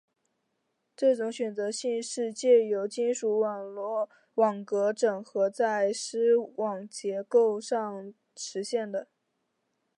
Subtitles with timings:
[0.95, 3.39] 这种选择性是藉由金属
[4.33, 9.07] 网格整合在拖网结构上实现的。